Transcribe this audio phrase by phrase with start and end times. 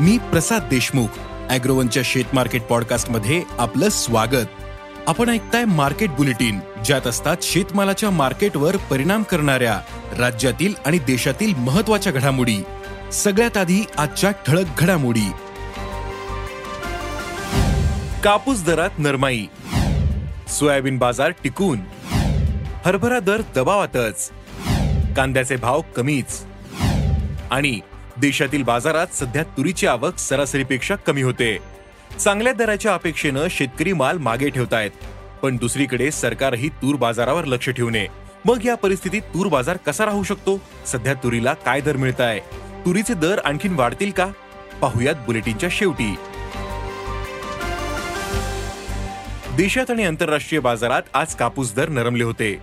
[0.00, 1.06] मी प्रसाद देशमुख
[1.50, 4.46] अॅग्रोवनच्या शेत मार्केट पॉडकास्टमध्ये आपलं स्वागत.
[5.06, 9.80] आपण ऐकताय मार्केट बुलेटिन ज्यात असतात शेतमालाच्या मार्केटवर परिणाम करणाऱ्या
[10.18, 12.62] राज्यातील आणि देशातील महत्त्वाच्या घडामोडी.
[13.12, 15.30] सगळ्यात आधी आजच्या ठळक घडामोडी.
[18.24, 19.46] कापूस दरात नरमाई.
[20.48, 21.78] सोयाबीन बाजार टिकून.
[22.84, 24.30] हरभरा दर दबावातच.
[25.16, 26.42] कांद्याचे भाव कमीच.
[27.50, 27.80] आणि
[28.20, 31.58] देशातील बाजारात सध्या तुरीची आवक सरासरीपेक्षा कमी होते.
[32.18, 34.90] चांगल्या दराच्या अपेक्षेनं शेतकरी माल मागे ठेवतायत.
[35.42, 38.06] पण दुसरीकडे सरकारही तूर बाजारावर लक्ष ठेवू नये
[38.44, 40.60] मग या परिस्थितीत तूर बाजार कसा राहू शकतो?
[40.86, 42.40] सध्या तुरीला काय दर मिळत आहे
[42.86, 44.26] तुरीचे दर आणखीन वाढतील का?
[44.80, 46.14] पाहुयात बुलेटिनच्या शेवटी.
[49.56, 52.56] देशात आणि आंतरराष्ट्रीय बाजारात आज कापूस दर नरमले होते.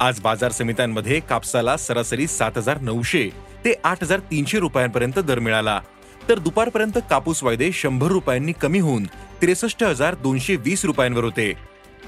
[0.00, 5.80] आज बाजार समित्यांमध्ये कापसाला सरासरी सात हजार नऊशे ते आठ हजार तीनशे रुपयांपर्यंत दर मिळाला.
[6.28, 9.04] तर दुपारपर्यंत कापूस वायदे शंभर रुपयांनी कमी होऊन
[9.40, 11.52] त्रेसष्ट हजार दोनशे वीस रुपयांवर होते.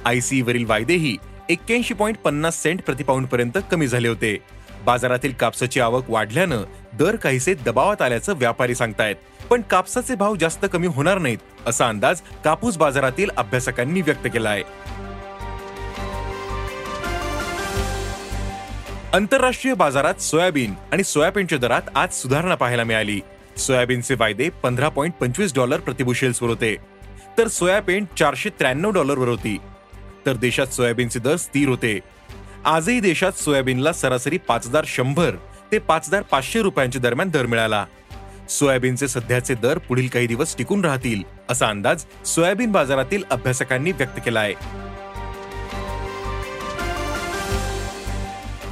[0.04, 1.16] आयसी वरील वायदेही
[1.50, 4.36] एक्क्याऐंशी पॉईंट पन्नास सेंट प्रतिपाऊंड पर्यंत कमी झाले होते.
[4.84, 6.62] बाजारातील कापसाची आवक वाढल्यानं
[6.98, 9.16] दर काहीसे दबावात आल्याचं व्यापारी सांगतायत.
[9.50, 14.62] पण कापसाचे भाव जास्त कमी होणार नाहीत असा अंदाज कापूस बाजारातील अभ्यासकांनी व्यक्त केला आहे
[19.14, 23.20] आंतरराष्ट्रीय बाजारात सोयाबीन आणि सोयाबीनच्या दरात आज सुधारणा पाहायला मिळाली.
[23.56, 26.74] सोयाबीनचे वायदे पंधरा पॉईंट पंचवीस डॉलर प्रतिबुशेल्सवर होते.
[27.38, 29.56] तर सोयाबीन चारशे त्र्याण्णव डॉलरवर होती.
[30.26, 31.98] तर देशात सोयाबीनचे दर स्थिर होते.
[32.64, 35.30] आजही देशात सोयाबीनला सरासरी पाच हजार शंभर
[35.72, 37.84] ते पाच हजार पाचशे रुपयांच्या दरम्यान दर मिळाला.
[38.48, 44.40] सोयाबीनचे सध्याचे दर पुढील काही दिवस टिकून राहतील असा अंदाज सोयाबीन बाजारातील अभ्यासकांनी व्यक्त केला
[44.40, 44.54] आहे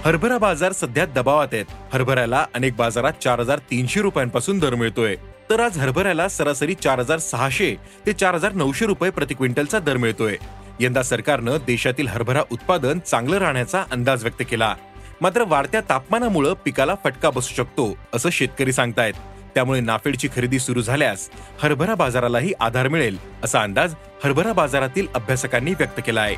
[0.05, 1.65] हरभरा बाजार सध्या दबावात आहेत.
[1.93, 5.17] हरभऱ्याला अनेक बाजारात चार हजार तीनशे रुपयांपासून दर मिळतोय.
[5.51, 7.75] तर आज हरभऱ्याला सरासरी चार हजार सहाशे
[8.07, 10.37] ते चार हजार नऊशे रुपये प्रति क्विंटलचा दर मिळतोय.
[10.81, 14.75] यंदा सरकारनं देशातील हरभरा उत्पादन चांगलं राहण्याचा अंदाज व्यक्त केला.
[15.21, 19.15] मात्र वाढत्या तापमानामुळे पिकाला फटका बसू शकतो असं शेतकरी सांगतायत.
[19.55, 21.29] त्यामुळे नाफेडची खरेदी सुरू झाल्यास
[21.63, 26.37] हरभरा बाजारालाही आधार मिळेल असा अंदाज हरभरा बाजारातील अभ्यासकांनी व्यक्त केला आहे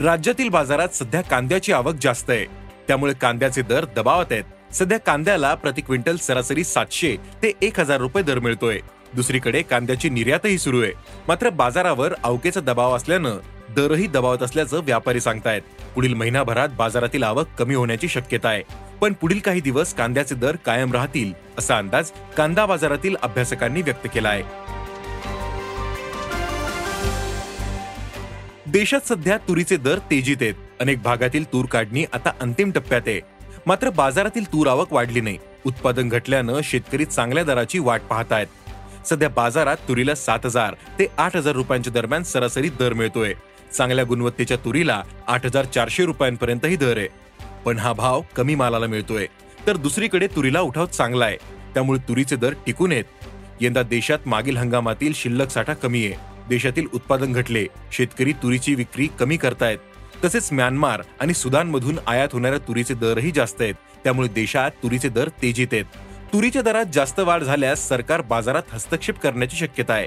[0.00, 2.44] राज्यातील बाजारात सध्या कांद्याची आवक जास्त आहे.
[2.88, 4.74] त्यामुळे कांद्याचे दर दबावात आहेत.
[4.74, 8.80] सध्या कांद्याला प्रति क्विंटल सरासरी सातशे ते एक हजार रुपये दर मिळतोय.
[9.14, 10.92] दुसरीकडे कांद्याची निर्यातही सुरू आहे.
[11.28, 13.36] मात्र बाजारावर अवकेचा दबाव असल्यानं
[13.76, 15.62] दरही दबावत असल्याचं व्यापारी सांगतायत.
[15.94, 18.62] पुढील महिनाभरात बाजारातील आवक कमी होण्याची शक्यता आहे.
[19.00, 24.28] पण पुढील काही दिवस कांद्याचे दर कायम राहतील असा अंदाज कांदा बाजारातील अभ्यासकांनी व्यक्त केला
[24.28, 24.42] आहे.
[28.66, 30.54] देशात सध्या तुरीचे दर तेजीत आहेत.
[30.80, 33.20] अनेक भागातील तूर काढणी आता अंतिम टप्प्यात आहे.
[33.66, 35.38] मात्र बाजारातील तूर आवक वाढली नाही.
[35.66, 41.36] उत्पादन घटल्यानं शेतकरी चांगल्या दराची वाट पाहत आहेत सध्या बाजारात तुरीला सात हजार ते आठ
[41.36, 43.34] हजार रुपयांच्या दरम्यान सरासरी दर मिळतोय.
[43.76, 47.08] चांगल्या गुणवत्तेच्या तुरीला आठ हजार चारशे रुपयांपर्यंतही दर आहे.
[47.64, 49.26] पण हा भाव कमी मालाला मिळतोय.
[49.66, 51.36] तर दुसरीकडे तुरीला उठाव चांगला आहे.
[51.74, 53.04] त्यामुळे तुरीचे दर टिकून आहेत.
[53.60, 56.33] यंदा देशात मागील हंगामातील शिल्लक साठा कमी आहे.
[56.48, 59.78] देशातील उत्पादन घटले शेतकरी तुरीची विक्री कमी करतायत.
[60.24, 63.74] तसेच म्यानमार आणि सुदानमधून आयात होणाऱ्या तुरीचे दरही जास्त आहेत.
[64.04, 65.84] त्यामुळे देशात तुरीचे दर तेजीत आहेत.
[66.32, 70.06] तुरीच्या दरात जास्त वाढ झाल्यास सरकार बाजारात हस्तक्षेप करण्याची शक्यता आहे.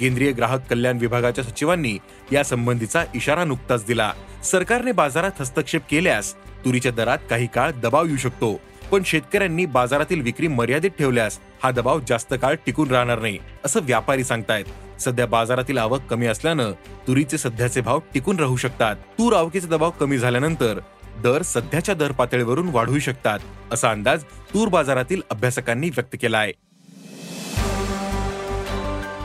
[0.00, 1.98] केंद्रीय ग्राहक कल्याण विभागाच्या सचिवांनी
[2.32, 4.12] या संबंधीचा इशारा नुकताच दिला.
[4.44, 6.34] सरकारने बाजारात हस्तक्षेप केल्यास
[6.64, 8.60] तुरीच्या दरात काही काळ दबाव येऊ शकतो.
[8.90, 14.24] पण शेतकऱ्यांनी बाजारातील विक्री मर्यादित ठेवल्यास हा दबाव जास्त काळ टिकून राहणार नाही असं व्यापारी
[14.24, 14.64] सांगतायत.
[15.00, 16.72] सध्या बाजारातील आवक कमी असल्यानं
[17.06, 18.96] तुरीचे सध्याचे भाव टिकून राहू शकतात.
[18.96, 20.78] तूर आवकीचा दबाव कमी झाल्यानंतर
[21.22, 23.38] दर सध्याच्या दर पातळीवरून वाढू शकतात
[23.72, 24.22] असा अंदाज
[24.54, 26.52] तूर बाजारातील अभ्यासकांनी व्यक्त केला आहे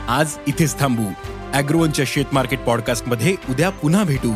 [0.08, 1.06] आज इथेच थांबू.
[1.52, 4.32] अॅग्रोवनच्या शेत मार्केट पॉडकास्टमध्ये उद्या पुन्हा भेटू.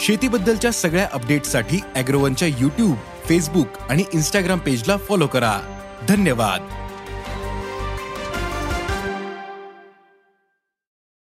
[0.00, 5.60] शेतीबद्दलच्या सगळ्या अपडेटसाठी अॅग्रोवनच्या युट्यूब फेसबुक आणि इन्स्टाग्राम पेजला फॉलो करा.
[6.08, 6.85] धन्यवाद.